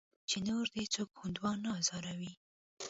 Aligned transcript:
چې 0.29 0.37
نور 0.47 0.65
دې 0.73 0.83
څوک 0.93 1.09
هندوان 1.21 1.57
نه 1.65 1.71
ازاروي. 1.79 2.31